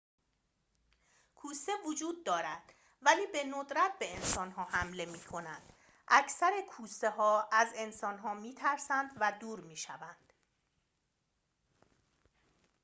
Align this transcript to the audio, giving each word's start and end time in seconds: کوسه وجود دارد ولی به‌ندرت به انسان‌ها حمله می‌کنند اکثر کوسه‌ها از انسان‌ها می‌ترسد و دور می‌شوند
کوسه 1.35 1.71
وجود 1.85 2.23
دارد 2.23 2.73
ولی 3.01 3.27
به‌ندرت 3.33 3.99
به 3.99 4.13
انسان‌ها 4.15 4.63
حمله 4.63 5.05
می‌کنند 5.05 5.73
اکثر 6.07 6.51
کوسه‌ها 6.69 7.49
از 7.51 7.67
انسان‌ها 7.75 8.33
می‌ترسد 8.33 9.05
و 9.19 9.33
دور 9.39 9.59
می‌شوند 9.59 10.33